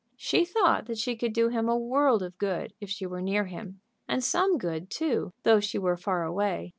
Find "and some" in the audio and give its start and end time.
4.07-4.57